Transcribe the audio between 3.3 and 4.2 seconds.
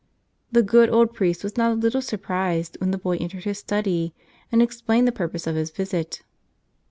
his study